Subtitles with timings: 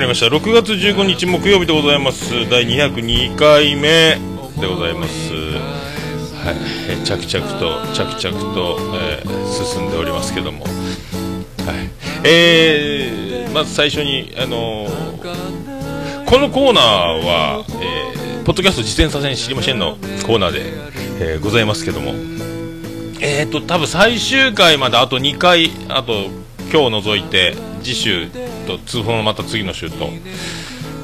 [0.00, 0.26] りました。
[0.26, 2.48] 6月15日木曜日でございます。
[2.48, 4.18] 第202回目
[4.60, 5.32] でございます。
[6.44, 10.64] はい、着々と着々と、えー進んでおりますけども。
[10.64, 10.72] はい。
[12.24, 16.84] えーまず最初にあのーこのコーナー
[17.24, 20.60] は、えーポッドキャスト実践させん知りませんのコーナーで、
[21.20, 22.12] えーございますけども。
[23.20, 26.26] えーと多分最終回まであと2回あと
[26.72, 28.28] 今日除いて次週
[28.76, 30.10] とそのまた次の週と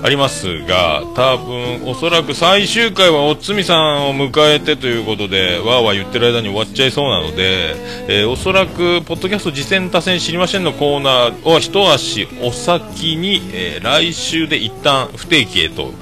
[0.02, 7.74] ありますが多分おそらく最終回はおつみさんを迎えてということでわーわー言ってる間に終わっちゃいそうなので、
[8.08, 15.92] えーおそらくポッドキャスト実践多戦知りませんのコーナーを一足お先に、えー来週で一旦不定期へと、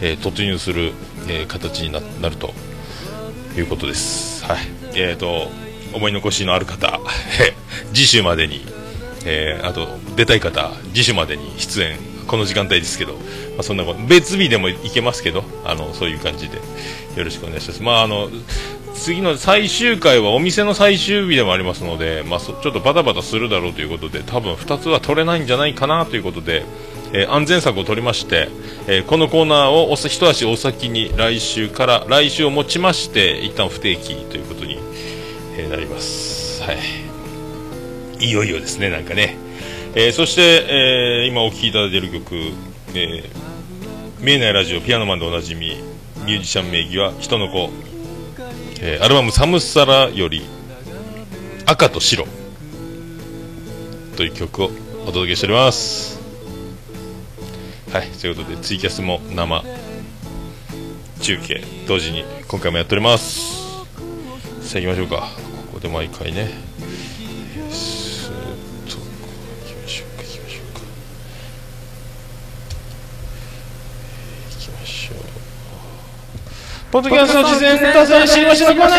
[0.00, 0.92] えー突入する、
[1.28, 2.52] えー形にななると
[3.56, 4.44] いうことです。
[4.44, 4.58] はい。
[4.94, 5.48] えーと、
[5.94, 7.00] 思い残しのある方、
[7.94, 8.64] 次週までに、
[9.24, 13.18] えーあと、出たい方、次週までに出演、この時間帯ですけど、ま
[13.60, 16.56] あ、そんな、別日でもいけますけど、あの、そういう感じで、
[17.16, 17.82] よろしくお願いします。
[17.82, 18.30] まあ、あの、
[18.94, 26.64] 次の最終回はお店の最終日でもありますので、まあ、ちょっとバタバタするだろうということで、多分2つは取れないんじゃないかなということで、
[27.14, 28.48] えー安全策を取りまして、
[28.86, 34.78] えーこのコーナーをおさ一足お先に来週から来週をもちまして一旦不定期ということに、
[35.58, 36.78] えーなりますはい
[38.22, 39.36] いよいよですねなんかね、
[39.94, 42.34] えーそして、えー今お聴きいただいている曲、
[42.94, 43.24] えー
[44.20, 45.76] 見えないラジオピアノマンでおなじみ
[46.24, 47.70] ミュージシャン名義は人の子、
[48.80, 50.42] えーアルバム「サムサラ」より
[51.66, 52.26] 「赤と白」
[54.16, 54.70] という曲を
[55.04, 56.20] お届けしております。
[57.92, 59.64] はい、ということでツイキャスも生。
[61.20, 63.62] 中継同時に今回もやっております。
[64.60, 65.28] さあ行きましょうか。
[65.66, 66.50] ここで毎回ね。
[76.92, 78.90] ポッドキャスト事前多戦知りましのコーナー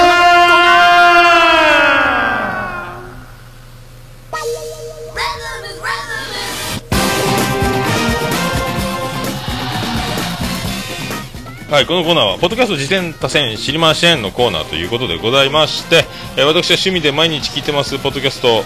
[11.70, 16.06] はい、このコーナーは、ポッドキャスト事前多戦知りませんのコーナーということでございまして、
[16.36, 18.64] えー私は趣味で毎日聞いてます、ポッドキャスト、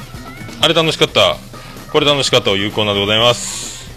[0.62, 1.36] あれ楽しかった、
[1.92, 3.92] これ楽しかったというコーナーでございます。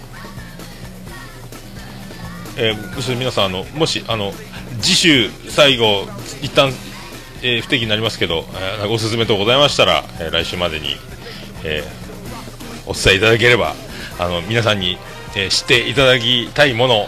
[2.57, 4.33] えーそして皆さん、あの、もし、あの、
[4.81, 6.07] 次週最後、
[6.43, 6.73] 一旦、
[7.43, 10.97] えー不定期になりますけど、えーおすすめとございましたら、えー来週までに、
[11.65, 13.75] えーお伝えいただければ、
[14.19, 14.99] あの、皆さんに、
[15.37, 17.07] えー知っていただきたいもの、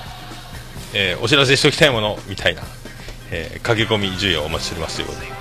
[0.94, 2.62] えーお知らせしておきたいものみたいな、
[3.30, 5.36] えー駆け込み需要をお待ちしておりますということで、はい、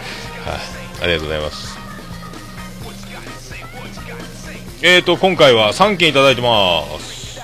[1.03, 1.78] ありがとうございます。
[4.84, 7.40] えーと、今回は3件いただいてます。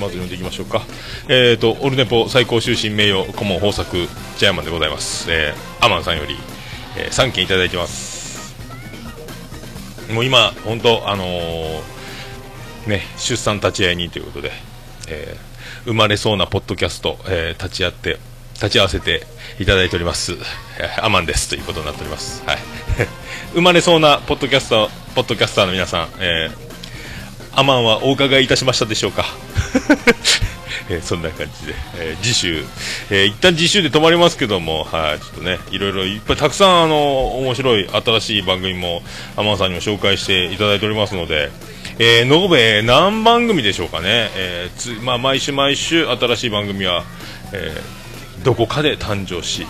[0.00, 0.82] まず読んでいきましょうか。
[1.28, 3.96] えーと、オルネポ最高終身名誉顧問豊作
[4.38, 5.26] ジャイマンでございます。
[5.30, 6.36] えーアマンさんより、
[6.96, 8.54] え3件いただいてます。
[10.10, 11.80] もう今、本当あのー
[12.88, 14.52] ね、出産立ち会いにということで、
[15.08, 15.48] えー
[15.84, 18.18] 生まれそうなポッドキャスト、えー立ち会って、
[18.54, 19.24] 立ち会わせて
[19.60, 20.32] いただいております、
[20.80, 22.42] えーアマンですということになっております。
[22.46, 22.58] はい。
[23.54, 26.68] 生まれそうなポッドキャスタ、ポッドキャスターの皆さん、えー
[27.54, 29.24] アマンはお伺いいたしましたでしょうか？
[30.90, 32.64] えーそんな感じで、えー次週、
[33.10, 39.02] えー一旦次週で止まりますけども、はい、ちょっとね、いろいろいっぱいたくさん、あの、面白い新しい番組も、
[39.36, 41.50] アマンさんにも紹介していただいておりますので、
[41.98, 47.04] えー延べ何番組でしょうかね、えーつまあ、毎週毎週新しい番組は、
[47.52, 47.98] えー
[48.44, 49.66] どこかで誕生し、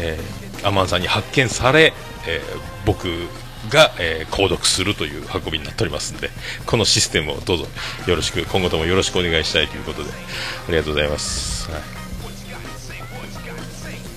[0.00, 1.92] えーアマンさんに発見され、
[2.26, 3.08] えー僕
[3.68, 6.30] が、えー購読するという運びになっておりますので
[6.66, 7.66] このシステムをどうぞ
[8.06, 11.80] よろしく今後ともよろしくお願いしたいということでありがとうございます、はい。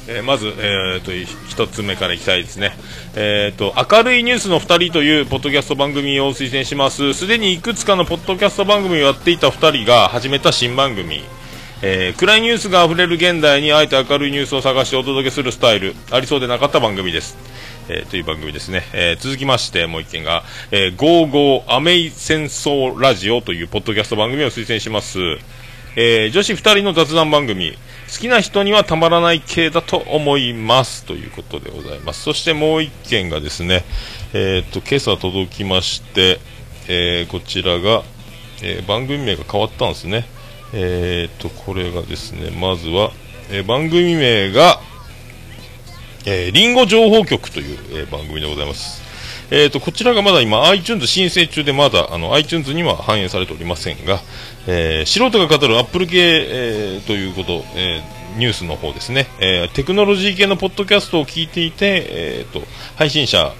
[0.07, 2.73] えーまず、えー、とい一つ目からいきたいですね、
[3.15, 7.13] えー、と明るいニュースの2人というポッドキャスト番組を推薦します。
[7.13, 11.23] すでにいくつかのポッドキャスト番組をやっていた2人が始めた新番組。
[11.81, 15.95] えー暗いニュースが溢れる現代にあえて明るいニュースを探してお届けするスタイル。
[16.11, 17.37] ありそうでなかった番組です、
[17.89, 25.19] えーという番組ですね、えー続きましてもう一件が「えー、ゴーゴーアメイ戦争ラジオ」というポッドキャスト番組を推薦します、
[25.95, 27.77] えー女子2人の雑談番組
[28.11, 32.23] 好きな人にはたまらない系だと思いますということでございます。
[32.23, 33.85] そしてもう一件がですね
[34.33, 36.39] えー、と今朝届きまして、
[36.87, 38.03] えこちらが、
[38.63, 40.25] え番組名が変わったんですね。
[40.73, 43.11] えー、とこれがですねまずは、
[43.51, 44.79] え番組名が、
[46.25, 49.01] えー、リンゴ情報局という、えー番組でございます、
[49.51, 54.19] えっ、と、こちらがまだ今 iTunes 申請中でまだあの iTunes には反映されておりませんが、
[54.67, 62.61] えー、素人が語る Apple 系、えー、ということ、えー、ニュースの方ですね、えー、テクノロジー系のポッドキャストを聞いていて、えー、と、
[62.95, 63.53] 配信者、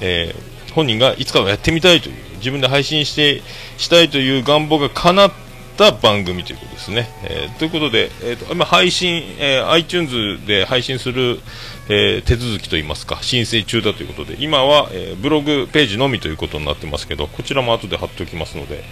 [0.00, 3.42] えー、本人がいつかはやってみたいという、自分で配信して、
[3.76, 5.30] したいという願望が叶っ
[5.80, 7.08] た番組ということですね。
[7.24, 11.40] えー、ということで、えーと、今配信、えー、iTunes で配信する、
[11.88, 18.84] えー、手続きといいますか、申請中だということで、今は、えブログページのみということになってますけど、こちらも後で貼っておきますので、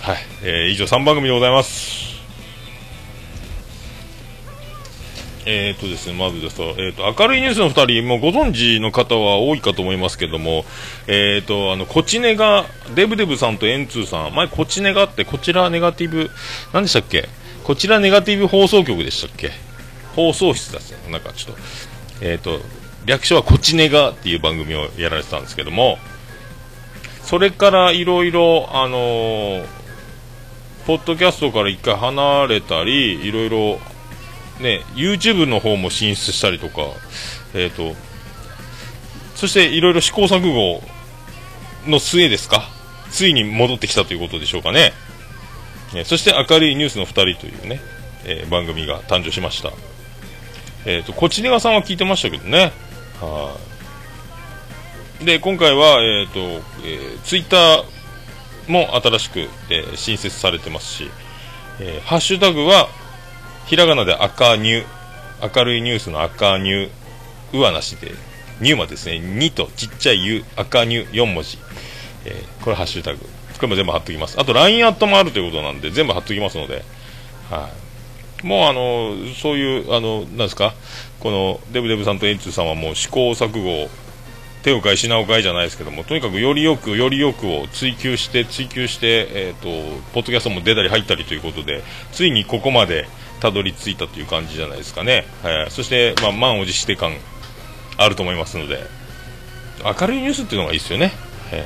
[0.00, 2.11] はい、え以上3番組でございます。
[5.44, 10.64] えーとですね、まずですと、えーと、明るいニュースの2人、もうご存知の方は多いかと思いますけども、
[11.08, 16.30] えーと、あの、こちねが、デブデブさんとエンツーさん、前こちねがあって、こちらネガティブ、
[16.72, 17.28] 何でしたっけ？
[17.64, 19.50] こちらネガティブ放送局でしたっけ？
[20.14, 21.62] 放送室だっすね、なんかちょっと、
[22.20, 22.60] えーと、
[23.04, 25.98] 略称はこちねがっていう番組をやられてたんですけども、
[27.24, 29.64] それからいろいろ、あの、
[30.86, 33.80] ポッドキャストから一回離れたり、いろいろ
[34.62, 36.82] ね、YouTube の方も進出したりとか、
[37.54, 37.94] え、ー、と、
[39.34, 40.82] そしていろいろ試行錯誤
[41.86, 42.68] の末ですか、
[43.10, 44.92] ついに戻ってきたということでしょうかね。
[45.94, 47.80] えそして明るいニュースの2人というね、
[48.24, 49.70] えー、番組が誕生しました。
[50.86, 52.72] えっ、ー、と、こちねがさんは聞いてましたけどね。
[53.20, 53.56] は
[55.20, 55.24] い。
[55.24, 57.84] で、今回は、えっ、と、えー、ツイッター
[58.68, 61.10] も新しく、えー、新設されてますし、
[61.78, 62.88] えー、ハッシュタグは、
[63.66, 64.84] ひらがなで赤ニュ
[65.56, 66.90] 明るいニュースの赤ニュ
[67.52, 68.12] うはなしで
[68.60, 69.14] ニューマですね。
[69.16, 71.58] 2とちっちゃい U 赤ニュ4文字、
[72.24, 73.18] えー、これハッシュタグ。
[73.18, 73.26] こ
[73.62, 74.40] れも全部貼っときます。
[74.40, 76.84] あと LINE アットもあるということなんで全部貼っときますので。
[77.50, 77.70] は
[78.42, 80.74] い、もうあのそういうあのなんですか？
[81.20, 83.88] このデブデブさんとエンツーさんはもう試行錯誤
[84.62, 89.68] 手を変え品を変えじゃないですけどもとにかくよりよくよりよくを追求して追求して、えー、と
[90.12, 91.82] ポッドキャストも出たり入ったりということで
[92.12, 93.06] ついにここまで
[93.42, 97.12] たどり着いたという感じじゃないですかね、はい、そして、まあ、満を持して感
[97.98, 99.02] あると思いますので。
[99.84, 101.12] 明るいニュースっていうのがいいですよね、
[101.50, 101.64] はい、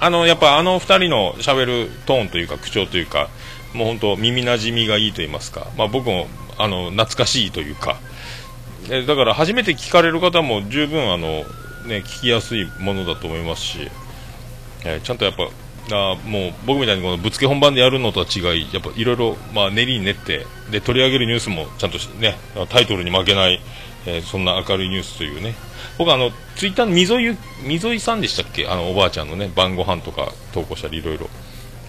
[0.00, 3.30] あのやっぱあの2人のしゃべるトーンというか口調というか
[3.72, 6.26] もう本当耳なじみがいいと言いますか、まあ、僕も
[6.58, 7.96] あの懐かしいというか。
[8.90, 11.44] えだから初めて聞かれる方も十分あの、
[11.86, 13.90] ね、聞きやすいものだと思いますし、
[14.84, 15.48] え、ちゃんとやっぱ
[15.92, 19.36] あもう僕みたいにこのぶつけ本番でやるのとは違いやっぱいろいろ
[19.70, 22.36] 練りに練ってで取り上げるニュースもちゃんとね
[22.70, 23.60] タイトルに負けない、
[24.06, 25.54] えー、そんな明るいニュースというね。
[25.98, 28.66] 僕あのツイッターの溝井溝井さんでしたっけ？
[28.66, 31.28] あのおばあちゃんのね晩ご飯とか投稿したりいろいろ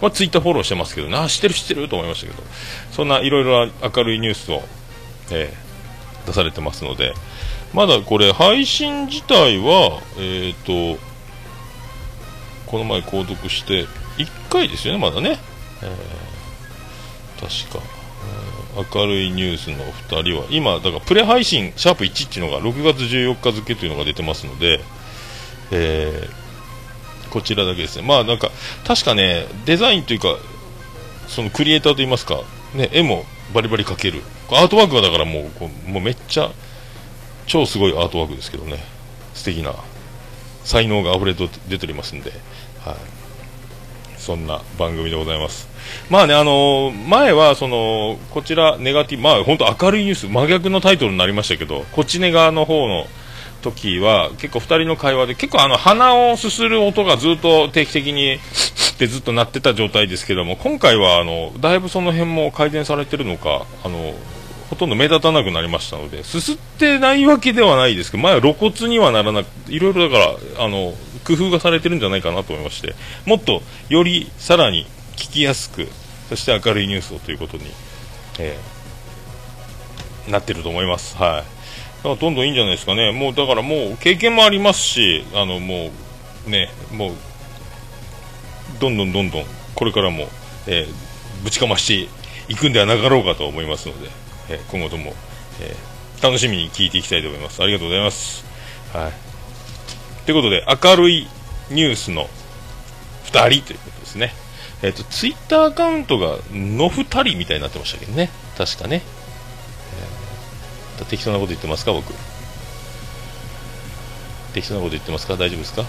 [0.01, 2.43] まあ、ツイッターフォローしてますけどな知ってる知ってると思いましたけど。
[2.91, 4.61] そんないろいろ明るいニュースを、
[5.31, 7.13] えー、出されてますので。
[7.73, 10.99] まだこれ配信自体はえっ、ー、と
[12.65, 13.85] この前購読して
[14.17, 15.37] 1回ですよねまだね、
[15.83, 17.83] えー、確か、
[18.75, 24.79] えー、明るいニュースの2人は今だからプレ配信シャープ1っていうのが6月14日付というのが出てますので、
[25.71, 28.07] えー、こちらだけですね。
[28.07, 28.49] まあなんか
[28.85, 30.37] 確かねデザインというか
[31.27, 32.41] そのクリエイターといいますか、
[32.73, 34.21] ね、絵もバリバリ描ける。
[34.51, 36.51] アートワークはだからもうもうめっちゃ
[37.47, 38.79] 超すごいアートワークですけどね。
[39.33, 39.73] 素敵な。
[40.65, 42.31] 才能が溢れて出ておりますんで、
[42.81, 42.95] はい、
[44.17, 45.69] そんな番組でございます。
[46.09, 53.05] まあね、あのー、前は、その、こちら、ネガティブ、まあ、本当明るいニュース、真逆のタイトルになりましたけど、こっちネガの方の
[53.61, 58.39] 時は、結構2人の会話で、結構あの、鼻をすする音がずっと定期的に、
[58.95, 64.15] ってずっと鳴ってた状態ですけども、今回は、あの、だいぶその辺も改善されてるのか、あの、
[64.69, 70.93] ほとんど目立たなくなりましたので、すすってないわけではないですけど、前は露骨にはならなく、いろいろだから、あの、
[71.25, 72.95] 工夫がされてるんじゃないかなと思いまして、
[73.25, 75.87] もっとよりさらに聞きやすく、
[76.29, 77.63] そして明るいニュースをということに、
[78.39, 81.15] えー、なってると思います。
[81.17, 81.43] はい。
[81.97, 83.11] だからどんどんいいんじゃないですかね。
[83.11, 85.91] もうだからもう経験もありますし、あのも
[86.47, 87.13] うね、もう
[88.79, 89.45] どんどんどんどん
[89.75, 90.27] これからも、
[90.67, 92.09] えー、ぶちかまして
[92.51, 94.24] いくんではなかろうかと思いますので。
[94.49, 95.13] え今後とも、
[95.61, 95.75] え、
[96.21, 97.61] 楽しみに聞いていきたいと思います。
[97.61, 98.45] ありがとうございます。
[98.93, 100.25] はい。
[100.25, 101.27] ということで、明るい
[101.69, 102.29] ニュースの
[103.25, 104.33] 2人ということですね。
[104.81, 108.29] えっ、ー、と、ツイッターアカウントがの2人みたいになってましたけどね。
[108.57, 109.01] 確かね。
[111.01, 112.13] え、適当なこと言ってますか、僕。
[114.53, 115.33] 適当なこと言ってますか？
[115.35, 115.85] 大丈夫ですか？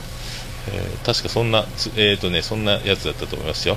[0.68, 3.76] えー、確かそんな、えっ、ー、とね、そんなやつだったと思いますよ。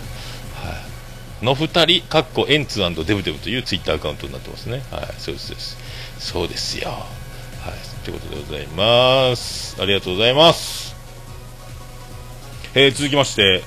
[1.41, 4.83] の2人、かっこエンツデブデブというツイッターアカウントになってますね。
[4.91, 5.77] はい、そうです、そうです。
[6.19, 6.89] そうですよ。
[6.89, 6.95] は
[7.71, 9.77] い、ということでございます。
[9.81, 10.95] ありがとうございます。
[12.75, 13.63] えー、続きまして、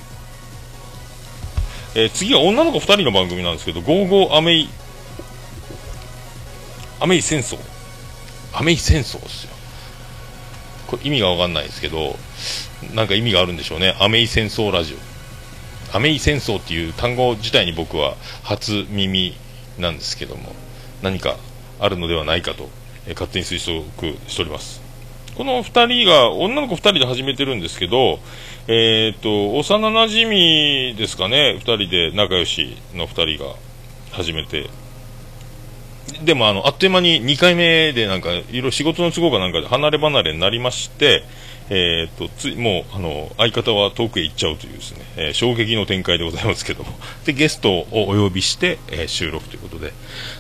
[1.95, 4.69] えー、次は女の子2人の番組なんですけど、ゴーゴーアメイ、
[7.01, 7.59] アメイ戦争。
[8.53, 9.51] アメイ戦争ですよ。
[10.87, 12.17] これ意味がわかんないですけど、
[12.95, 13.97] なんか意味があるんでしょうね。
[13.99, 15.12] アメイ戦争ラジオ。
[15.93, 19.37] アメイ戦争っていう単語自体に僕は初耳
[19.79, 20.55] なんですけども、
[21.03, 21.37] 何か
[21.81, 22.69] あるのではないかと、
[23.07, 24.81] え、勝手に推測しております。
[25.37, 28.21] この2人が、女の子2人で始めてるんですけど、
[28.69, 33.55] えっ、と、幼なじみですかね、2人で仲良しの2人が
[34.13, 34.71] 始めて、
[36.23, 41.25] でもあの、あっという間に2回目でなんか、いろいろ仕事の都合かなんかで離れ離れになりまして、
[41.71, 46.91] えー、っと、つい、もう、あの、相方は遠くへ行っちゃうというですね、えー、衝撃の展開でございますけども、
[47.25, 49.93] で、ゲストをお呼びして、えー、収録ということで、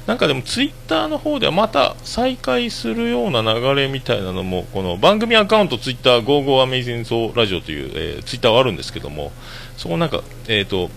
[0.07, 9.33] なんかでもツイッターの方ではまた再開するような流れみたいなのも、この番組アカウントツイッター、ゴーゴーアメイゼンソーラジオという、えー、ツイッターはあるんですけども、
[9.77, 10.91] そこなんか、えっ、と、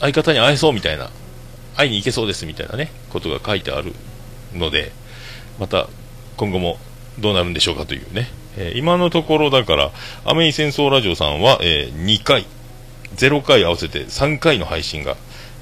[0.00, 1.10] 相方に会えそうみたいな、
[1.76, 3.94] 会いに行けそうですみたいなね、ことが書いてある
[4.54, 4.92] ので、
[5.58, 5.88] また
[6.36, 6.78] 今後も
[7.18, 9.90] どうなるんでしょうかというね、えー、今のところだから、
[10.24, 12.46] アメイ戦争ラジオさんは、えー、2回、
[13.16, 15.16] 0回合わせて3回の配信が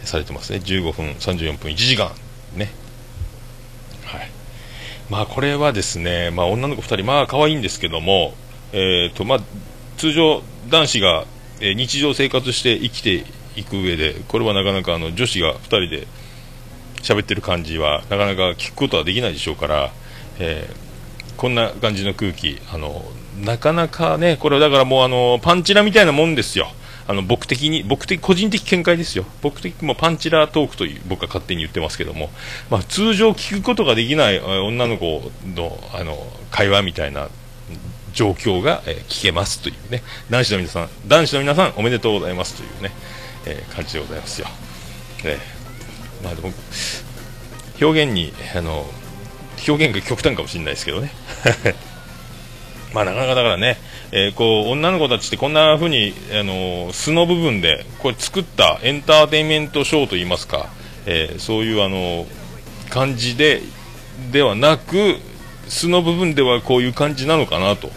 [0.04, 0.60] されてますね。
[0.64, 2.10] 15分、34分、1時間。
[2.54, 2.70] ね。
[4.04, 4.30] はい。
[5.10, 8.34] まあこれはですね、まあ女の子2人、まあ可愛いんですけども、
[8.72, 8.76] え
[9.10, 9.40] っ、ー、と、まあ
[9.96, 11.24] 通常男子が、
[11.60, 13.24] えー、日常生活して生きて
[13.56, 16.06] いく上で、これはなかなかあの女子が2人で
[17.02, 19.92] 喋ってる感じはなかなか聞くことはできないでしょうから、
[20.38, 20.84] えー
[21.36, 23.04] こんな感じの空気、あの
[23.44, 26.68] なかなかね、これだからもうあのパンチラみたいなもんですよ。
[27.06, 29.26] あの僕的に、僕的、個人的見解ですよ。
[29.42, 32.30] 僕的もパンチラートークという僕は勝手に言ってますけども、
[32.70, 36.16] まあ、通常聞くことができない女の子のあの
[36.50, 37.28] 会話みたいな
[38.14, 42.92] 状況が、え、聞けますというね、男子の皆さん、男子の皆さんおめでとうございますというね、
[43.44, 44.46] えー、感じでございますよ。
[45.24, 46.52] えー、まあでも、
[47.82, 48.86] 表現に、あの、
[49.66, 51.10] 表現が極端かもしれないですけどね。
[52.92, 53.78] まあなかなかだからね、
[54.12, 60.68] えー、こう女の子たちってこんな風にあの素の部分でこれ作ったエンターテインメントショーといいますか、
[61.06, 62.24] えー、そういうあの
[62.90, 63.62] 感じで
[64.30, 65.18] ではなく
[65.66, 67.90] 素の部分ではこういう感じなのかなと、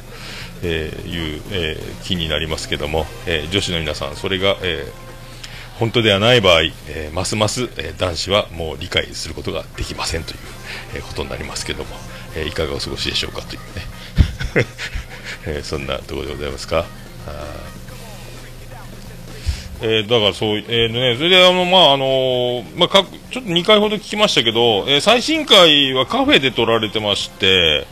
[0.63, 4.87] え、いう、え気になりますけども、え女子の皆さんそれが、え
[5.79, 10.37] 本当ではない場合、えますます、え男子はもう理解することができませんという、
[10.95, 11.95] えことになりますけども、
[12.35, 14.65] えいかがお過ごしでしょうかというね、
[15.59, 16.85] えそんなところでございますか。
[19.79, 27.85] えー、だからそう、えー、ね、それであの、まあ、あの、まあ、か、ちょっと2回ほど聞きましたけど、えー、最新回はカフェで撮られてまして、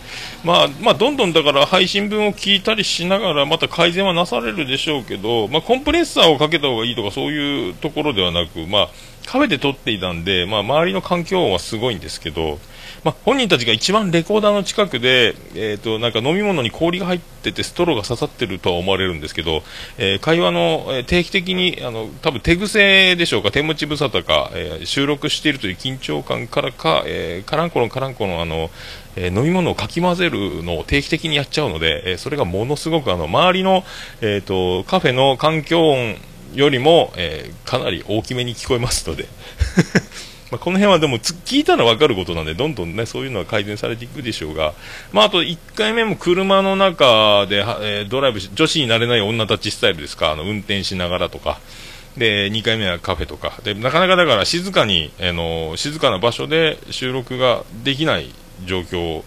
[0.45, 8.89] まあ、まあ、どんどんだから配信分を聞いたりしながら、また改善はなされるでしょうけど、まあ、コンプレッサーをかけた方がいいとかそういうところではなく、まあ、
[9.25, 12.59] カフェで撮っていたんで、まあ、周りの環境音はすごいんですけど、
[13.03, 19.61] まあ、本人たちが一番レコーダーの近くで、えーと、なんか飲み物に氷が入っててストローが刺さってるとは思われるんですけど、
[19.97, 28.71] えー、会話の、えー、定期的にあの多分手癖でしょうか手持ち無沙汰か、えー、収録しているという緊張感からか、えー、カランコロンカランコロンあの、
[29.15, 33.83] え飲み物をかき混ぜるのを定期的にやっちゃうので、えそれがものすごくあの周りの、
[34.21, 36.15] えーとカフェの環境音
[36.53, 39.27] よりも、えかなり大きめに聞こえますので。
[40.51, 44.73] まあ、この辺はでも聞いたら分かることなんで、どんどんね、そういうのは改善されていくでしょうが、
[45.11, 51.59] まあ、あと1回目も車の中で、え、ドライブし、女子になれない女たちスタイルですか、あの、運転しながらとか、
[52.15, 58.29] で、2回目はカフェとか、で、なかなかだから静かに、あの、静かな場所で収録ができない
[58.65, 59.23] 状況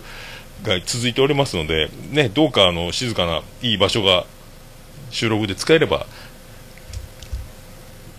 [0.63, 4.25] が続いておりますので、ね、どうかあの、静かないい場所が
[5.11, 6.07] 収録で使えれば、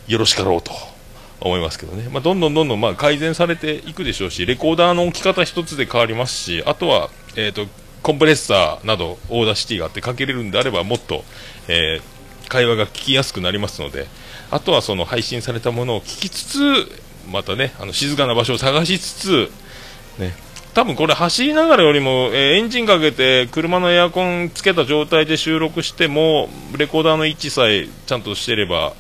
[0.08, 0.72] よろしかろうと。
[1.42, 7.66] 思いますけどね、まあ、どんどんどんどんま改善されていくでしょうし、レコーダーの置き方一つで変わりますし、あとは、えーと、
[8.04, 11.24] コンプレッサーなど Audacity があってかけれるんであればもっと、
[11.68, 14.08] えー、会話が聞きやすくなりますので、
[14.52, 17.02] あとはその配信されたものを聞きつつ、
[17.32, 19.52] またね、あの静かな場所を探しつつ、
[20.18, 20.34] ね、
[20.74, 26.48] 多分これ走りながらよりも、えー、エンジンかけて車のエアコンつけた状態で収録しても
[26.78, 28.94] レコーダーの位置さえちゃんとしてれば、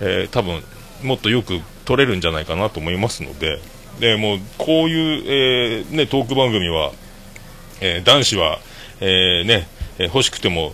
[0.00, 0.62] えー、多分
[1.02, 3.60] もっとよく取れるんじゃないかなと思いますので、
[3.98, 6.92] でもうこういう、えー、ね、トーク番組は、
[7.80, 8.58] え、男子は、
[9.00, 10.72] え、ね、え欲しくても、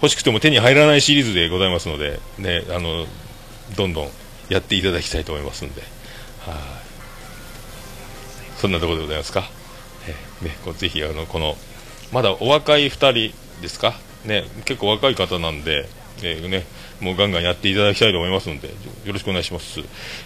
[0.00, 3.06] 欲しくても手に入らないシリーズでございますので、ね、あの、
[3.76, 4.08] どんどん
[4.48, 5.82] やっていただきたいと思いますので、
[6.40, 6.81] はい、
[8.62, 9.42] そんなところでございますか？
[10.06, 11.56] えー、ね、こうぜひ、あの、この、
[12.12, 13.94] まだお若い2人ですか？
[14.24, 15.88] ね、結構若い方なんで、
[16.22, 16.64] えー、ね、
[17.00, 18.74] もうガンガンやっていただきたいと思いますので、よ
[19.12, 19.80] ろしくお願いします。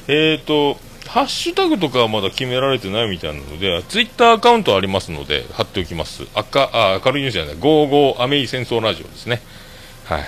[0.06, 0.74] え、ー、と、
[1.08, 6.24] ハッシュタグとかはまだ決められてないみたいなので、ツイッターアカウントありますので、貼っておきます。
[6.34, 9.40] 赤、あ、明るいニュースじゃない、55アメイ戦争ラジオですね。
[10.04, 10.24] はい。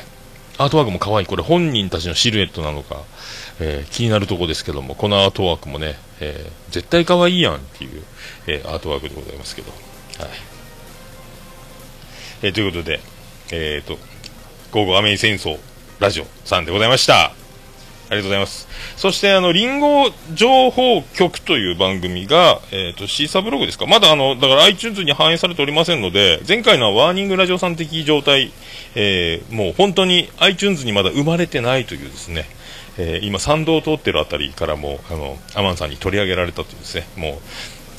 [0.57, 1.27] アートワークも可愛い。
[1.27, 3.03] これ本人たちのシルエットなのか、
[3.61, 8.03] えー、気になるとこですけども、このアートワークもね、えー、絶対可愛いやんっていう、
[8.47, 9.71] えー、アートワークでございますけど。
[9.71, 10.31] はい。
[12.43, 13.01] えー、ということで、
[13.53, 13.99] えっ、と、
[14.71, 15.59] 午後アメイ戦争
[15.99, 17.33] ラジオさんでございました。
[18.11, 18.69] ありがとうございます。
[18.97, 23.87] そして、あの、リンゴ情報局という番組が、えっ、ー、と、シーサーブログですか？
[23.87, 28.51] まだあの、だから iTunes に反映されておりませんので、前回のワーニングラジオさん的状態、
[28.95, 32.47] えー、もう本当に iTunes にまだ生まれてないというですね、
[32.99, 37.39] えー、今、参道を通ってるあたりからも、あの、アマンさんに取り上げられたというですね、もう、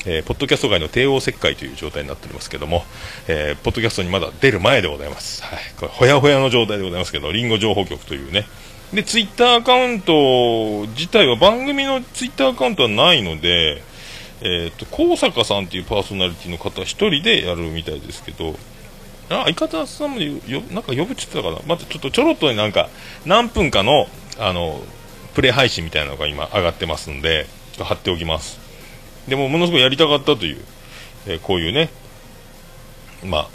[0.06, 2.84] えー、ポッドキャスト界の帝王切開という状態になっておりますけども、
[3.28, 5.42] えー、ポッドキャストにまだ出る前でございます。
[5.42, 5.58] はい。
[5.78, 8.46] これ、ほやほやの状態でございますけど、リンゴ情報局というね、
[8.92, 13.82] で、ツイッターアカウント自体は番組のツイッターアカウントはないので、
[14.42, 18.56] え、ー、と、高坂さんっていうパーソナリティの方一人でやるみたいですけど、
[19.30, 22.88] あ、相方さんもよ、なんか呼ぶって言ってたかなまたちょっとちょろっとなんか、
[23.24, 24.06] 何分かの、
[24.38, 24.82] あの、
[25.34, 28.58] プレイ配信みたいなのが今上がってますんで、ちょっと貼っておきます。
[29.28, 30.58] でも、ものすごいやりたかったという、
[31.26, 31.90] えー、こういうね、
[33.24, 33.48] まあ、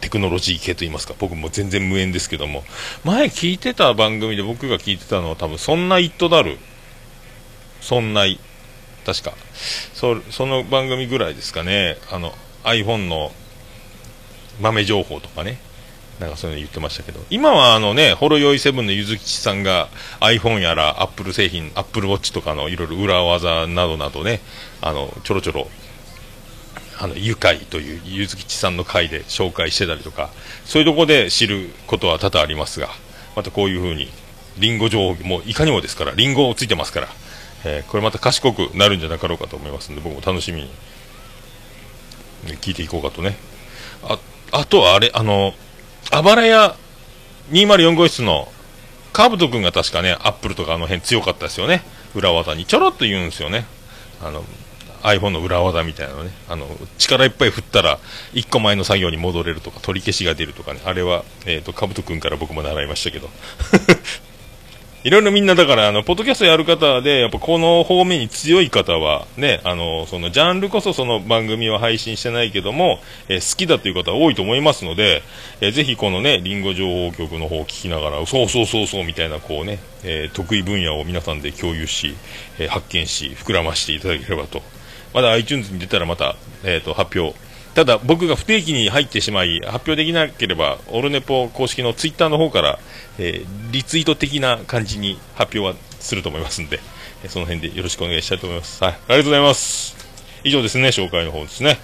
[0.00, 2.62] テクノロジー系と言いますか、僕も全然無縁ですけども、
[3.04, 6.58] 前聞いてた番組で僕が聞いてたのは多分、そんなイットダル、
[7.80, 8.38] そんない、
[9.04, 9.32] 確か、
[9.94, 12.32] そその番組ぐらいですかね、あの、
[12.64, 13.32] iPhone の
[14.60, 15.58] 豆情報とかね、
[16.20, 19.88] なんかそういうの言ってましたけど、今はあのね、ほろ酔いセブンのゆずきちさんが
[20.20, 24.40] iPhone やら Apple 製品、Apple Watch とかのいろいろ裏技などなどね、
[24.80, 25.68] あの、ちょろちょろ
[27.02, 30.30] あの、愉快という、ゆずきちさんの回で紹介してたりとか、
[30.64, 32.88] そういうとこで知ることは多々ありますが、
[33.34, 34.08] またこういうふうに、
[34.58, 37.08] リンゴ情報、もいかにもですから、リンゴついてますから、
[37.64, 40.70] えー、これまた賢くなるんじゃなかろうかと思いますので、僕も楽しみに、
[42.60, 43.36] 聞いていこうかとね。
[44.04, 44.18] あ、
[44.52, 45.54] あとはあれ、あの、
[46.10, 46.76] あばらや
[47.50, 48.48] 204号室の、
[49.12, 51.82] カブト君が確かね、アップルとかあの辺強かったですよね。
[52.14, 53.64] 裏技にちょろっと言うんですよね。
[54.22, 54.44] あの、
[55.02, 56.66] iPhone の裏技みたいなのね、あの、
[56.98, 57.98] 力いっぱい振ったら、
[58.34, 63.28] 1個前の作業に戻れるとか、取り消しが出るとかね、あれは、えっ、ー、と、かぶとくんから僕も習いましたけど。
[65.04, 75.24] いろいろみんなだから、あの、ポッドキャストやる方で、やっぱこの方面に強い方は、ね、あの、その、ジャンルこそその番組は配信してないけども、えー、好きだという方は多いと思いますので、
[75.60, 82.14] えー、ぜひこのね、リンゴ情報局の方を聞きながら、そうそうそうそうみたいな、こうね、えー、得意分野を皆さんで共有し、
[82.60, 84.62] え発見し、膨らましていただければと。
[85.14, 87.36] まだ iTunes に出たらまた、えーと、発表
[87.74, 92.78] ただ僕が不定期に入ってしまい発表できなければオルネポ公式のツイッターの方から、
[93.18, 96.80] えー、リツイート的な感じに発表はすると思いますんで、
[97.28, 98.82] その辺でよろしくお願いしたいと思います。
[98.82, 99.96] はい、ありがとうございます。
[100.44, 101.78] 以上ですね、紹介の方ですね。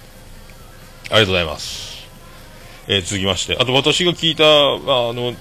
[1.09, 2.07] ありがとうございます。
[2.87, 5.33] えー、続きまして、あと私が聞いた、あの、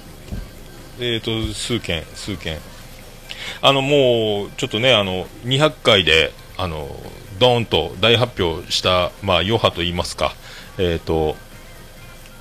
[1.00, 2.58] えっ、と、数件、数件。
[3.61, 6.88] あの、もう、ちょっとね、あの、200回で、あの、
[7.38, 10.35] ドーンと大発表した、まあ、余波といいますか、
[10.79, 11.37] えーと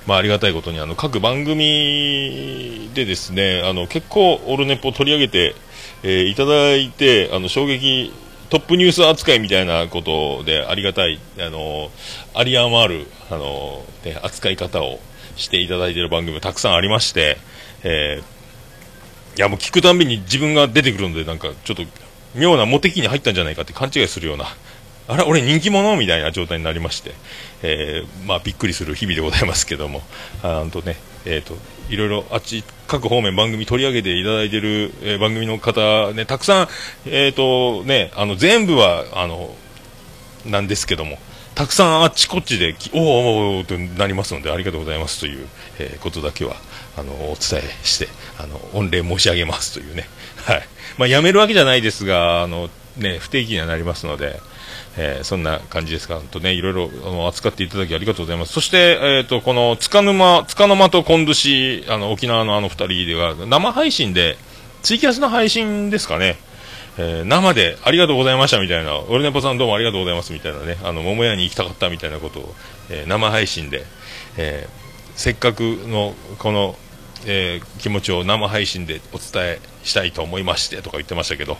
[0.06, 5.54] まあ、ありがたいことにあの各番組でですねあの結構、オルネポ取り上げて、
[6.02, 8.12] えー、いただいてあの衝撃
[8.48, 11.90] トップニュース扱いみたいなことでありがたい、あの
[12.34, 14.98] あり余る、あのね、扱い方を
[15.36, 17.36] していただいている番組たくさんありまして、
[17.84, 21.82] えー、いやもう聞くたびに自分が出てくるのでなんかちょっと
[22.34, 24.46] 妙なモテ期に入ったんじゃないかって勘違いするような
[25.08, 25.96] あれ、俺人気者？
[25.96, 27.12] みたいな状態になりまして、
[27.62, 30.02] えー、まあ、びっくりする日々でございますけども、
[30.42, 31.54] あとね、えっ、ー、と、
[31.88, 36.68] いろいろあっち、各方面番組取り上げていただいている、えー、番組の方、ね、たくさん、
[37.06, 39.54] えっ、と、ね、あの、全部は、あの、
[40.44, 41.18] なんですけども、
[41.54, 46.54] たくさんあっちこっちで、おおおとなりますので、ありがとうございますという、えー、ことだけは、
[46.98, 50.06] あの、お伝えして、あの、御礼申し上げますというね。
[50.44, 50.62] はい。
[50.98, 52.68] まあ、やめるわけじゃないですが、あの、
[52.98, 54.40] ね、不定期にはなりますので、
[54.96, 56.20] えー、そんな感じですか。
[56.30, 58.52] とね、いろいろあの扱っていただきありがとうございます。
[58.52, 64.36] そして、えっ、ー、と、この、つかぬま、つかの間と今度し、あの、沖縄のあの二人では、生配信で、
[64.82, 66.36] ツイキャスの配信ですかね。
[67.00, 72.54] えー、生でありがとうございましたみたいな、オルネポさんどうもありがとうございますみたいなね、あの、桃屋に行きたかったみたいなことを、
[72.90, 73.84] えー、生配信で、
[74.36, 76.76] えー、せっかくの、この、
[77.26, 81.56] えー、気持ちを生配信でお伝えしたいと思いましてとか言ってましたけど、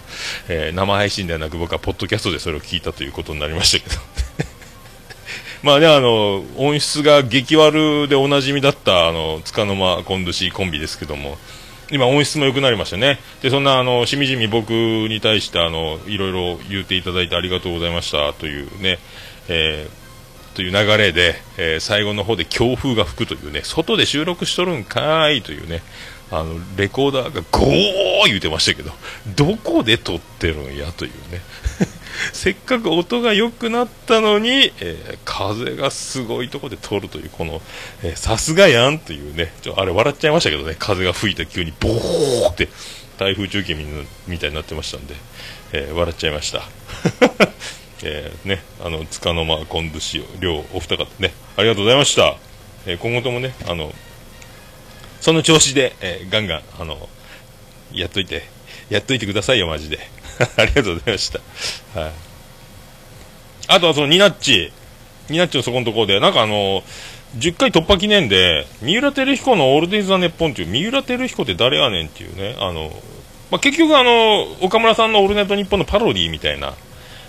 [0.49, 4.01] えー、生配信ではなく僕はポッドキャストでそれを聞いたということになりましたけど
[5.62, 11.37] まあね、あの、音質が激悪でおなじみだった、あの、つかの間コンドシコンビですけども、
[11.90, 13.18] 今音質も良くなりましたね。
[13.42, 18.99] で、そんな、あの、しみじみ僕に対して、あの、いろいろ言っていただいてありがとうございましたというね、
[19.49, 19.88] え、
[20.59, 25.83] という流れで、えー、最後の方で強風が吹くというね、外で収録しとるんかーいというね、
[26.33, 28.90] あの、レコーダーがゴー言うてましたけど、
[29.37, 31.42] どこで撮ってるんやというね。
[32.35, 37.62] せっかく音が良くなったのに、えー、風がすごいとこで通るという、この、
[38.16, 42.68] さすがやんというね、ちょあれ笑っちゃいましたけどね、風が吹いた急にボーって
[43.16, 43.77] 台風中継
[44.27, 45.14] みたいになってましたんで、
[45.73, 46.62] えー、笑っちゃいました。
[48.02, 52.37] えー、ね、あの、つかの間、昆布塩、量、お二方ね、ありがとうございました。
[52.87, 53.92] えー、今後ともね、あの、
[55.20, 57.08] その調子で、えー、ガンガン、あの、
[57.92, 58.44] やっといて、
[58.90, 59.98] やっといてくださいよ、マジで。
[60.56, 61.40] ありがとうございました。
[62.00, 62.12] はい。
[63.68, 64.72] あとはそのニナッチ、
[65.28, 66.82] ニナッチのそこのところで、なんかあの、
[67.37, 72.90] 10回突破記念で、三浦照彦のオールデイズ・ザ・ネッポンっていう、三浦照彦って誰やねんっていうね、あの、
[73.50, 76.74] まあ、結局あの、岡村さんのオールナイトニッポンのパロディみたいな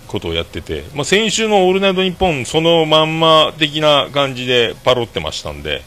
[0.09, 5.83] ことをやってて、まあ、先週のオールナイトニッポンそのまんま的な感じでパロってましたんで、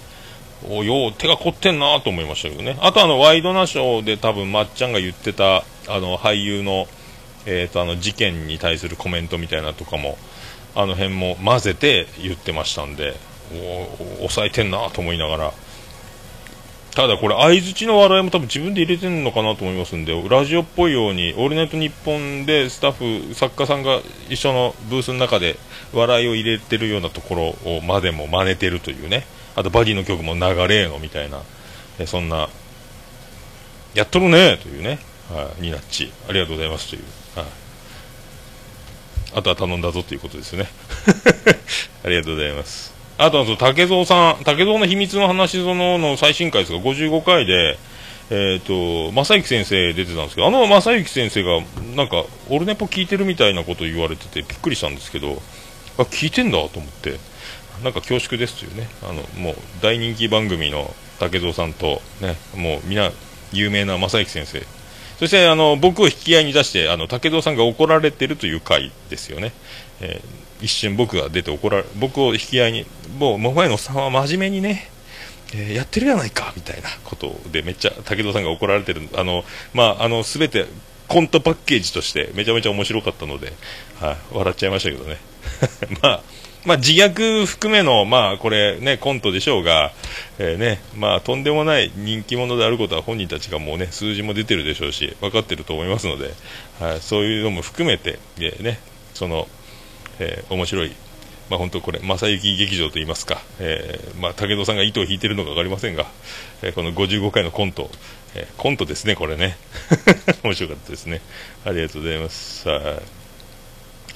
[0.71, 2.79] およう手が凝ってんなと思いましたけどね。
[2.81, 6.87] あとあの、ワイドナショーで多分まっちゃんが言ってた、あの、俳優の、
[7.47, 10.17] えーと、あの事件に対するコメントみたいなとかも
[10.75, 13.15] あの辺も混ぜて言ってましたんで
[13.53, 15.53] お抑えてんなと思いながら
[16.95, 25.57] ただこれ相づちの笑いも多分自分で入れてるのかなと思いますんでラジオっぽいように「オールナイトニッポン」でスタッフ作家さんが一緒のブースの中で
[25.95, 29.25] 笑いを入れてるようなところをまでも真似てるというね。
[29.55, 31.43] あとバディの曲も流れのみたいな
[31.99, 32.49] えそんな
[33.95, 34.99] やっとるねというね、
[35.31, 37.03] はい、ニナッチありがとうございますという。
[37.37, 37.47] はい、
[39.35, 40.69] あとは頼んだぞということですね。
[42.05, 42.92] ありがとうございます。
[43.23, 47.79] あとはその竹蔵さん竹蔵の秘密の話そのの最新回ですが55回で
[48.31, 51.61] えっ、ー、と正幸先生出てたんですけどあの正幸先生が
[51.97, 55.41] なんかオルネポ聞いてるみたいなこと言われててびっくりしたんですけど
[55.99, 57.19] あ聞いてんだと思って
[57.85, 58.89] なんか恐縮ですというね。
[59.03, 63.11] あのもう大人気番組の竹蔵さんとねもう皆
[63.53, 64.83] 有名な正幸先生。
[65.19, 69.53] そしてあの僕を引き合いに出してあの武蔵さんが怒られてるという回ですよね、
[70.01, 70.21] え、
[70.63, 72.87] 一瞬僕が出て怒られ僕を引き合いに
[73.19, 74.89] もうもはやのおっさんは真面目にね
[75.55, 79.45] えー、やってるやないかみたいなことでめっちゃ武田さんが怒られてるあの
[79.75, 80.67] まああの全て
[81.09, 83.53] コントパッケージとしてめちゃめちゃ面白かったので、
[84.01, 85.19] はい、笑っちゃいましたけどね。
[86.01, 86.23] まあ
[86.65, 89.91] まあ、自虐含めの、まあ、これね、コントでしょうが、
[90.39, 96.31] えー、ね、まあ、とんでもない人気者であることは本人たちがもうね、数字も出てるでしょうし、分かってると思いますので、
[96.79, 98.79] はい、そういうのも含めて、えー、ね、
[99.13, 99.49] その、
[100.19, 100.93] えー、面白い、
[101.51, 106.07] まあ、本当これ、正幸劇場といいますか、えー、まあ、武藤さんが糸を引いているのか分かりませんが、
[106.63, 107.91] えー、この55回のコント、
[108.35, 109.57] えー、コントですね、これね。
[110.43, 111.21] 面白かったですね。
[111.65, 112.69] ありがとうございます。
[112.69, 113.23] はい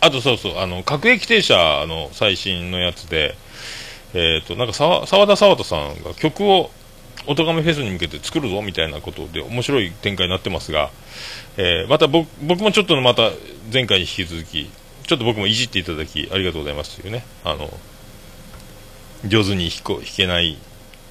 [0.01, 3.35] あとそうそう、あの、各駅停車の最新のやつで、
[4.15, 6.71] えっ、ー、と、なんか沢田沢田さんが曲を、
[7.27, 10.91] おとがめフェスに向けて作るぞみたいなことで面白い展開になってますが、
[11.57, 12.29] えー、また僕
[12.63, 13.33] もちょっとまた
[13.73, 14.71] 前回に引き続き、
[15.07, 17.71] ちょっと僕もいじっていただきありがとうございますというね、あの、
[19.25, 20.59] 上手に弾こ弾けない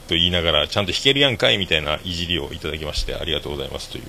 [0.08, 4.04] と言いながら、ちゃんと弾けるやんかいみたいないじりをいただきまして、ありがとうございますという、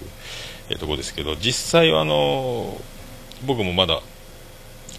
[0.70, 2.80] えー、ところですけど、実際はあの
[3.46, 4.02] 僕もまだ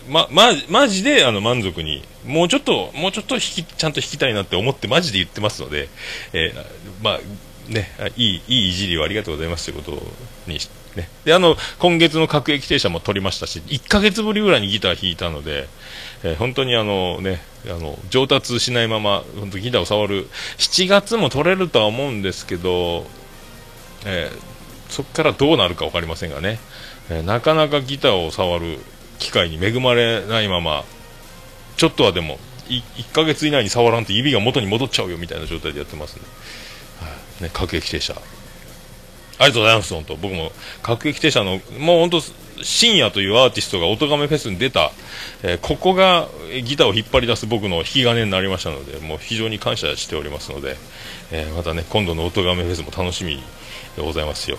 [0.09, 5.89] ま、ま、マジで、あの、満足に、もうちょっと、もうちょっと弾き、ちゃんと弾きたいなって思って、マジで言ってますので、
[6.33, 7.19] えー、まあ、
[7.67, 10.59] ね、いい、いいいじりをありがとうございますということに、
[10.95, 11.09] ね。
[11.25, 15.67] で、あの、今月の各駅停車も取りましたし、1ヶ月ぶりぐらいにギター弾いたので、
[16.23, 20.27] えー、本当にあのね、あの、上達しないまま、本当ギターを触る、
[20.57, 23.05] 7月も取れるとは思うんですけど、
[24.05, 26.59] えー、そこからどうなるか分かりませんがね、
[27.09, 28.79] えー、なかなかギターを触る
[29.19, 30.83] 機会に恵まれないまま
[31.75, 36.21] ちょっとはでも 1, 1ヶ月以内に触らんと指が元に戻っちゃうよみたいな状態でやってますね,、
[37.41, 38.13] ね各駅停車。
[38.13, 40.15] ありがとうございます本当。
[40.15, 42.21] 僕も各駅停車のもう本当
[42.63, 44.91] 深夜というアーティストが音亀フェスに出た、
[45.43, 46.27] えー、ここが
[46.63, 50.75] ギターを引っ張り出す僕の引き金になりましたのでもう非常に感謝しておりますので、
[51.31, 53.41] えー、またね今度の音亀フェスも楽しみ
[53.95, 54.57] でございますよ。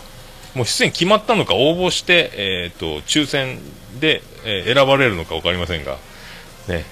[0.54, 3.58] もう出演決まったのか応募して、えーと、抽選
[4.00, 5.98] で、えー、選ばれるのか分かりませんが、
[6.68, 6.84] ね、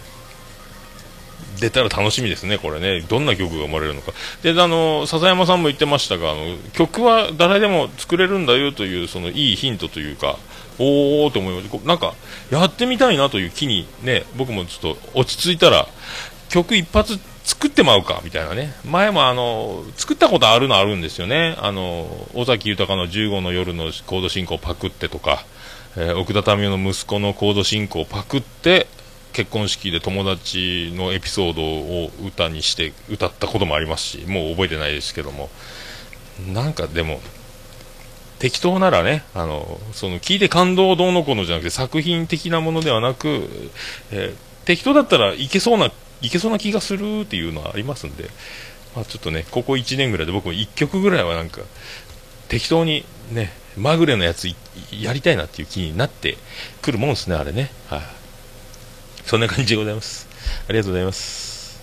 [1.61, 10.39] 出たら楽しみですね、これね、どんな曲が生まれるのか、であの笹山さんも言ってましたがあの、曲は誰でも作れるんだよというそのいいヒントというか、
[10.79, 12.15] おおと思いましなんか
[12.51, 15.87] やってみたいなという気に、ね、僕もちょっと落ち着いたら、
[16.49, 18.75] 曲一発作ってまうか、みたいなね。
[18.85, 21.57] 前もあの、作ったことあるのあるんですよね。
[21.61, 25.45] あの、尾崎豊の15の夜のコード進行パクってとか、
[25.97, 28.89] えー、奥田民生の息子のコード進行パクって、
[29.37, 35.51] 結婚式で友達のエピソードを歌にして歌ったこともありますし、もう覚えてないですけども、
[36.55, 37.21] なんかでも、
[38.39, 43.51] 適当ならね、あの、その聞いて感動どうのこうのじゃなくて作品的なものではなく、
[44.11, 45.91] えー、適当だったらいけそうな、
[46.23, 48.31] いけそうな気がするっていうのはありますんで、
[48.95, 51.61] まあ、ちょっとね、ここ1年ぐらいで僕も1曲ぐらいはなんか、
[52.49, 54.49] 適当にね、まぐれのやつ
[54.91, 56.39] やりたいなっていう気になって
[56.81, 57.71] くるもんですね、あれね。
[57.89, 58.01] はい、
[59.27, 60.29] そんな感じでございます。
[60.69, 61.83] ありがとうございます。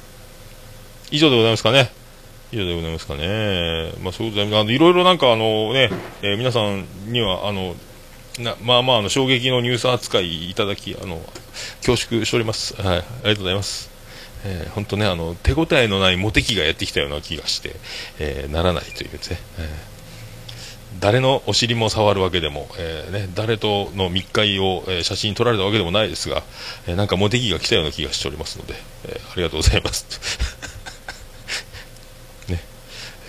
[1.11, 1.91] 以上でございますかね。
[2.53, 3.91] 以上でございますかね。
[4.01, 5.89] まあ、そういうことで、いろいろなんかあのね、
[6.21, 7.75] えー、皆さんには、あの、
[8.39, 11.21] なまあまあ、あの、衝撃のニュース扱いいただき、あの、
[11.85, 12.81] 恐縮しております。
[12.81, 13.91] はい、ありがとうございます。
[14.45, 17.75] えー、本当ね、あの、手応えのないモテ期がやってきたような気がして、
[18.19, 19.37] えー、ならないというですね。
[19.59, 19.93] えー
[20.99, 26.43] 誰のお尻も触るわけでも、えー、ね、誰との密会を、えー、写真撮られたわけでもないですが、
[26.87, 28.75] えー、なんかモテ期が来たような気がしておりますので、
[29.07, 30.05] えありがとうございます。
[32.49, 32.59] ね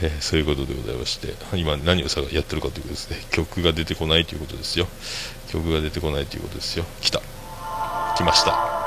[0.02, 4.88] えそういうことでございまして、今何をやってるかということですね、曲が出てこないということですよ。
[5.48, 6.84] 曲が出てこないということですよ。
[7.00, 7.22] 来た。
[8.16, 8.83] 来ました。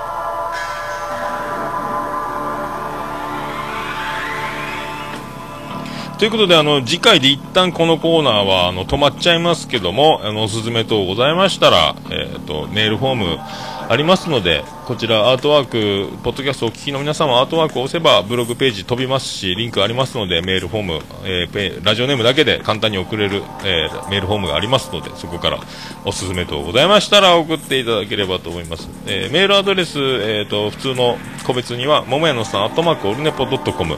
[6.17, 13.39] ということで、あの、次回で一旦このコーナーは、あの、止まっちゃいますけども、あの、おすすめ等ございましたら、えっ、ー、と、メールフォーム
[13.87, 25.59] ありますので、こちらアートワーク、ポッドキャストをお聞きの皆様、アートワークを押せばブログページ飛びますし、リンクありますので、メールフォーム、えー、ラジオネームだけで簡単に送れる、えー、メールフォームがありますので、そこから
[26.03, 28.89] おすすめ等ございましたら送っていただければと思います。
[29.05, 33.97] えー、メールアドレス、えっ、と、普通の個別には、ももやのさん、アットマークオルネポドットコム、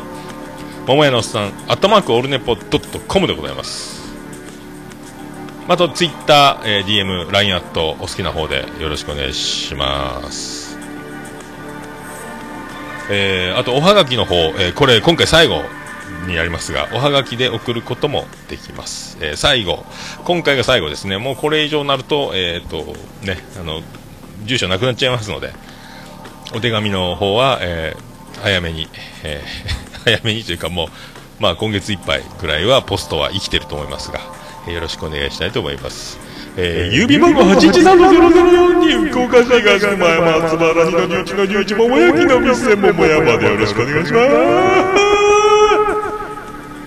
[0.90, 4.12] 桃屋のおっさん、アットマークオルネポドットコムでございます。
[5.68, 10.80] あと、ツイッター、えー、DM、LINE アット、お好きな方でよろしくお願いします。
[13.12, 15.62] えー、あと、おはがきの方、えー、これ、今回最後
[16.26, 19.20] になりますが、おはがきで送ることもできます。
[19.22, 19.86] えー、最後、
[20.24, 21.20] 今回が最後ですね。
[21.20, 22.96] もうこれ以上になると、えっ、ー、と、
[23.28, 23.84] ね、あの、
[24.44, 25.54] 住所なくなっちゃいますので、
[26.56, 28.90] お手紙の方は、えー、早めに、
[29.24, 30.90] えー早めにというかもう、
[31.40, 34.20] まあ、今月いっぱいくらいはポストは生きてると思いますが、
[34.68, 36.18] えー、よろしくお願いしたいと思います。
[36.58, 44.06] えー、郵便番号813-004に福岡市東区前松原2の11の11桃焼きの店桃山でよろしくお願い。
[44.06, 44.30] します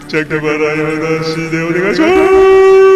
[0.09, 0.77] 着払いは
[1.19, 2.92] なしでお願いします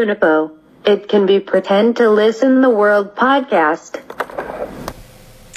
[0.00, 0.50] Unipo.
[0.86, 4.00] It can be pretend to listen the world podcast.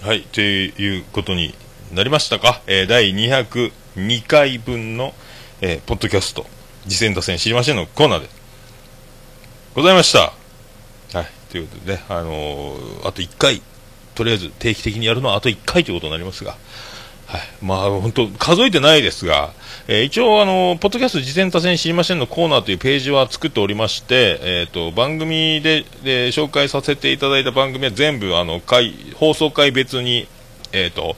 [0.06, 1.56] はい、ということに
[1.94, 2.62] なりましたか？
[2.68, 5.14] えー、第202回分の、
[5.62, 6.46] えー、ポッドキャスト、
[6.90, 8.28] 次戦打線知りませんのコーナーで
[9.76, 10.34] ございました。
[11.18, 13.62] はい、ということでね、あのー、あと1回、
[14.14, 16.58] とりあえず定期的にやるのはあと1回ということになりますが、
[17.28, 19.54] はい、まあ本当数えてないですが、
[19.86, 30.28] えー、一応あのポッドキャスト事前多戦知りませんのコーナーというページは作っておりまして、えっ、ー、と番組でで紹介させていただいた番組は全部あの回放送回別に
[30.72, 31.18] えっ、ー、と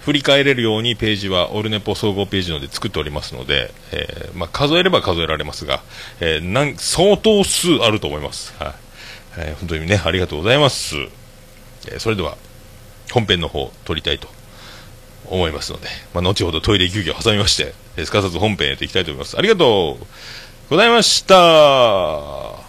[0.00, 5.82] 振り返れるようにページはオルネポ総合ページので作っておりますので、えまあ、数えれば数えられますが、
[6.20, 8.54] えなん相当数あると思います。
[8.58, 8.74] はい、
[9.38, 10.96] え本当にねありがとうございます。
[11.92, 12.36] えそれでは
[13.12, 14.35] 本編の方撮りたいと
[15.30, 19.38] 思いますので、まあ、後ほどトイレ休憩を挟みまして、えすかさず本編へといきたいと思います。
[19.38, 20.06] ありがとう
[20.70, 22.66] ございました。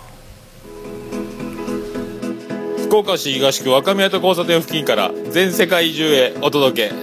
[2.87, 6.93] 福岡市東区若宮と交差点付近から全世界中へお届け。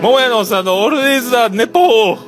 [0.00, 2.18] 桃屋のおっさんのオールディーズ・ザ・ネポー。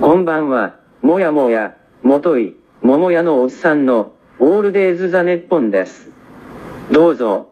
[0.00, 6.08] こんばんは、もやもや、もとい、桃屋のおっさんのオールデイズ・ザ・ネッポンです。
[6.92, 7.47] どうぞ。